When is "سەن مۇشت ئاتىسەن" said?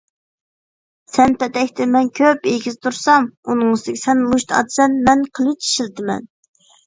4.07-4.97